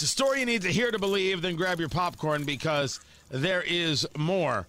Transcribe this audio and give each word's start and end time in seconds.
It's 0.00 0.10
a 0.10 0.12
story 0.12 0.40
you 0.40 0.46
need 0.46 0.62
to 0.62 0.72
hear 0.72 0.90
to 0.90 0.98
believe, 0.98 1.42
then 1.42 1.56
grab 1.56 1.78
your 1.78 1.90
popcorn 1.90 2.44
because 2.44 3.00
there 3.28 3.60
is 3.60 4.08
more. 4.16 4.66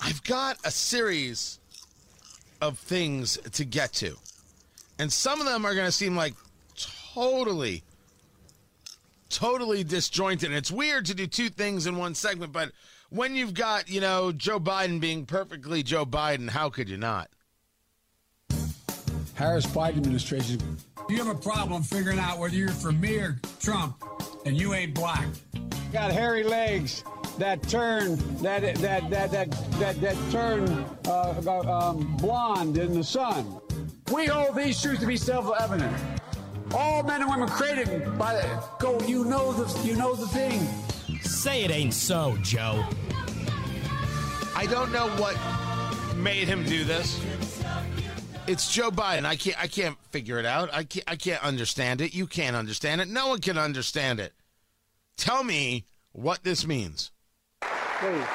I've 0.00 0.22
got 0.22 0.58
a 0.64 0.70
series 0.70 1.58
of 2.60 2.78
things 2.78 3.36
to 3.54 3.64
get 3.64 3.92
to. 3.94 4.14
And 5.00 5.12
some 5.12 5.40
of 5.40 5.46
them 5.48 5.66
are 5.66 5.74
going 5.74 5.86
to 5.86 5.90
seem 5.90 6.14
like 6.14 6.34
totally, 7.14 7.82
totally 9.28 9.82
disjointed. 9.82 10.50
And 10.50 10.56
it's 10.56 10.70
weird 10.70 11.06
to 11.06 11.16
do 11.16 11.26
two 11.26 11.48
things 11.48 11.88
in 11.88 11.96
one 11.96 12.14
segment, 12.14 12.52
but 12.52 12.70
when 13.10 13.34
you've 13.34 13.54
got, 13.54 13.90
you 13.90 14.00
know, 14.00 14.30
Joe 14.30 14.60
Biden 14.60 15.00
being 15.00 15.26
perfectly 15.26 15.82
Joe 15.82 16.06
Biden, 16.06 16.48
how 16.48 16.70
could 16.70 16.88
you 16.88 16.96
not? 16.96 17.28
Harris 19.34 19.66
Biden 19.66 19.96
administration. 19.96 20.60
You 21.08 21.16
have 21.16 21.26
a 21.26 21.34
problem 21.34 21.82
figuring 21.82 22.18
out 22.18 22.38
whether 22.38 22.54
you're 22.54 22.68
for 22.68 22.92
me 22.92 23.16
or 23.16 23.40
Trump, 23.60 24.02
and 24.44 24.58
you 24.58 24.74
ain't 24.74 24.94
black. 24.94 25.26
Got 25.92 26.12
hairy 26.12 26.42
legs 26.44 27.04
that 27.38 27.62
turn 27.68 28.16
that 28.42 28.62
that 28.76 29.10
that 29.10 29.30
that 29.30 29.50
that, 29.78 30.00
that 30.00 30.16
turn 30.30 30.68
uh, 31.06 31.60
um, 31.68 32.16
blonde 32.16 32.78
in 32.78 32.94
the 32.94 33.04
sun. 33.04 33.60
We 34.12 34.26
hold 34.26 34.56
these 34.56 34.80
truths 34.80 35.00
to 35.00 35.06
be 35.06 35.16
self-evident. 35.16 35.94
All 36.74 37.02
men 37.02 37.20
and 37.22 37.30
women 37.30 37.48
created 37.48 38.18
by 38.18 38.34
the 38.34 38.64
go. 38.78 39.00
You 39.00 39.24
know 39.24 39.52
the 39.52 39.86
you 39.86 39.96
know 39.96 40.14
the 40.14 40.26
thing. 40.28 40.66
Say 41.20 41.64
it 41.64 41.70
ain't 41.70 41.94
so, 41.94 42.36
Joe. 42.42 42.84
I 44.54 44.66
don't 44.66 44.92
know 44.92 45.08
what 45.16 45.36
made 46.16 46.48
him 46.48 46.64
do 46.64 46.84
this. 46.84 47.20
It's 48.46 48.72
Joe 48.72 48.90
Biden. 48.90 49.24
I 49.24 49.36
can't. 49.36 49.62
I 49.62 49.66
can't 49.66 49.96
figure 50.10 50.38
it 50.38 50.46
out. 50.46 50.70
I 50.72 50.84
can't. 50.84 51.04
I 51.08 51.16
can't 51.16 51.42
understand 51.42 52.00
it. 52.00 52.14
You 52.14 52.26
can't 52.26 52.56
understand 52.56 53.00
it. 53.00 53.08
No 53.08 53.28
one 53.28 53.40
can 53.40 53.56
understand 53.56 54.20
it. 54.20 54.32
Tell 55.16 55.44
me 55.44 55.84
what 56.12 56.42
this 56.42 56.66
means. 56.66 57.12
Please. 57.60 58.26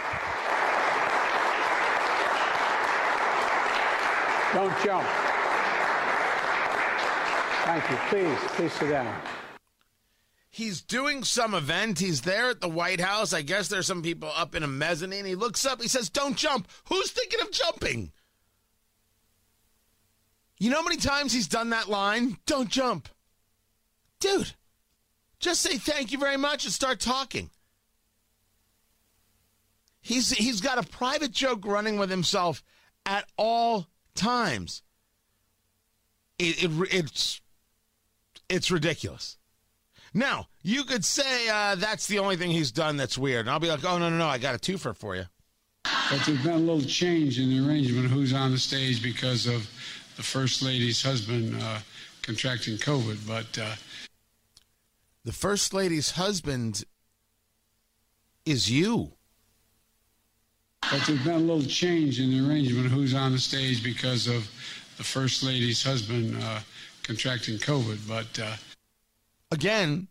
Don't 4.54 4.84
jump. 4.84 5.08
Thank 7.66 7.90
you. 7.92 7.98
Please, 8.10 8.40
please 8.56 8.74
sit 8.74 8.90
down. 8.90 9.22
He's 10.50 10.82
doing 10.82 11.24
some 11.24 11.54
event. 11.54 12.00
He's 12.00 12.22
there 12.22 12.50
at 12.50 12.62
the 12.62 12.70
White 12.70 13.02
House. 13.02 13.34
I 13.34 13.42
guess 13.42 13.68
there's 13.68 13.86
some 13.86 14.02
people 14.02 14.32
up 14.36 14.56
in 14.56 14.64
a 14.64 14.68
mezzanine. 14.68 15.26
He 15.26 15.36
looks 15.36 15.66
up. 15.66 15.82
He 15.82 15.88
says, 15.88 16.10
"Don't 16.10 16.38
jump." 16.38 16.68
Who's 16.86 17.12
thinking 17.12 17.42
of 17.42 17.52
jumping? 17.52 18.12
You 20.58 20.72
know 20.72 20.78
how 20.78 20.84
many 20.84 20.98
times 20.98 21.34
he's 21.34 21.48
done 21.48 21.70
that 21.70 21.90
line? 21.90 22.38
Don't 22.48 22.70
jump. 22.70 23.10
Dude, 24.20 24.56
just 25.48 25.62
say 25.62 25.78
thank 25.78 26.12
you 26.12 26.18
very 26.18 26.38
much 26.38 26.66
and 26.66 26.74
start 26.74 27.00
talking. 27.00 27.50
He's 30.02 30.32
he's 30.32 30.62
got 30.62 30.78
a 30.78 30.88
private 30.88 31.32
joke 31.32 31.66
running 31.66 31.98
with 31.98 32.10
himself 32.10 32.64
at 33.06 33.26
all 33.38 33.88
times. 34.14 34.84
It, 36.38 36.64
it 36.64 36.72
it's 36.92 37.42
it's 38.50 38.72
ridiculous. 38.72 39.38
Now, 40.14 40.48
you 40.64 40.84
could 40.84 41.06
say 41.06 41.48
uh, 41.50 41.76
that's 41.76 42.08
the 42.08 42.20
only 42.20 42.38
thing 42.38 42.52
he's 42.52 42.72
done 42.72 42.98
that's 42.98 43.18
weird. 43.18 43.42
And 43.42 43.50
I'll 43.50 43.60
be 43.60 43.70
like, 43.70 43.86
oh, 43.86 43.98
no, 43.98 44.10
no, 44.10 44.18
no, 44.18 44.28
I 44.28 44.38
got 44.38 44.56
a 44.56 44.58
twofer 44.58 44.96
for 44.96 45.16
you. 45.16 45.26
But 45.84 46.26
there's 46.26 46.42
been 46.42 46.54
a 46.54 46.58
little 46.58 46.82
change 46.82 47.40
in 47.40 47.50
the 47.50 47.68
arrangement 47.68 48.06
of 48.06 48.12
who's 48.12 48.34
on 48.34 48.52
the 48.52 48.58
stage 48.58 49.04
because 49.04 49.46
of 49.46 49.70
the 50.16 50.24
First 50.24 50.62
Lady's 50.62 51.04
husband 51.04 51.62
uh, 51.62 51.80
contracting 52.22 52.78
COVID. 52.78 53.28
But 53.28 53.62
uh, 53.62 53.76
the 55.28 55.34
First 55.34 55.74
Lady's 55.74 56.12
husband 56.12 56.86
is 58.46 58.72
you. 58.72 59.12
But 60.84 61.02
there's 61.06 61.22
been 61.22 61.34
a 61.34 61.38
little 61.38 61.70
change 61.70 62.22
in 62.22 62.30
the 62.30 62.50
arrangement 62.50 62.86
of 62.86 62.94
who's 62.94 63.14
on 63.14 63.34
the 63.34 63.38
stage 63.38 63.84
because 63.84 64.28
of 64.28 64.50
the 64.96 65.04
First 65.04 65.44
Lady's 65.44 65.84
husband 65.84 66.42
uh, 66.42 66.62
contracting 67.04 67.58
COVID. 67.58 68.08
But 68.08 68.42
uh, 68.42 68.56
again, 69.52 70.08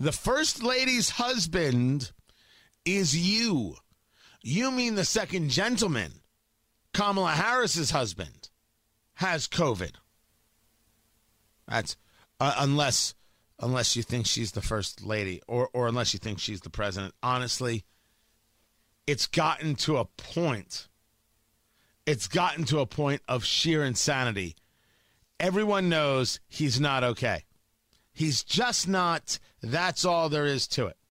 the 0.00 0.10
First 0.10 0.64
Lady's 0.64 1.10
husband 1.10 2.10
is 2.84 3.16
you. 3.16 3.76
You 4.42 4.72
mean 4.72 4.96
the 4.96 5.04
second 5.04 5.50
gentleman, 5.50 6.10
Kamala 6.92 7.30
Harris's 7.30 7.92
husband, 7.92 8.50
has 9.14 9.46
COVID. 9.46 9.92
That's 11.68 11.96
uh, 12.40 12.54
unless 12.58 13.14
unless 13.60 13.94
you 13.94 14.02
think 14.02 14.26
she's 14.26 14.52
the 14.52 14.62
first 14.62 15.04
lady 15.04 15.40
or 15.46 15.68
or 15.72 15.86
unless 15.86 16.12
you 16.12 16.18
think 16.18 16.38
she's 16.38 16.60
the 16.60 16.70
president. 16.70 17.14
Honestly, 17.22 17.84
it's 19.06 19.26
gotten 19.26 19.74
to 19.76 19.98
a 19.98 20.04
point. 20.04 20.88
It's 22.06 22.28
gotten 22.28 22.64
to 22.64 22.80
a 22.80 22.86
point 22.86 23.22
of 23.28 23.44
sheer 23.44 23.84
insanity. 23.84 24.56
Everyone 25.38 25.88
knows 25.88 26.40
he's 26.48 26.80
not 26.80 27.04
okay. 27.04 27.44
He's 28.12 28.42
just 28.42 28.88
not. 28.88 29.38
That's 29.62 30.04
all 30.04 30.28
there 30.28 30.46
is 30.46 30.66
to 30.68 30.86
it. 30.86 30.96